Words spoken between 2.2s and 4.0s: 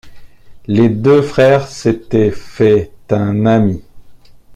fait un ami.